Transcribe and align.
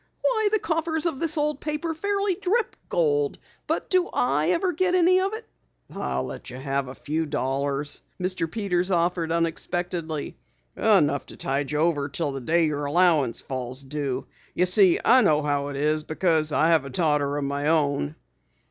"Why, 0.23 0.47
the 0.51 0.57
coffers 0.57 1.05
of 1.05 1.19
this 1.19 1.37
old 1.37 1.59
paper 1.61 1.93
fairly 1.93 2.33
drip 2.33 2.75
gold, 2.89 3.37
but 3.67 3.87
do 3.91 4.09
I 4.11 4.49
ever 4.49 4.71
get 4.73 4.95
any 4.95 5.19
of 5.19 5.31
it?" 5.35 5.45
"I'll 5.93 6.23
let 6.23 6.49
you 6.49 6.57
have 6.57 6.87
a 6.87 6.95
few 6.95 7.27
dollars," 7.27 8.01
Mr. 8.19 8.51
Peters 8.51 8.89
offered 8.89 9.31
unexpectedly. 9.31 10.37
"Enough 10.75 11.27
to 11.27 11.37
tide 11.37 11.71
you 11.71 11.77
over 11.77 12.05
until 12.05 12.31
the 12.31 12.41
day 12.41 12.65
your 12.65 12.85
allowance 12.85 13.41
falls 13.41 13.83
due. 13.83 14.25
You 14.55 14.65
see, 14.65 14.99
I 15.05 15.21
know 15.21 15.43
how 15.43 15.67
it 15.67 15.75
is 15.75 16.01
because 16.01 16.51
I 16.51 16.69
have 16.69 16.83
a 16.85 16.89
daughter 16.89 17.37
of 17.37 17.43
my 17.43 17.67
own." 17.67 18.15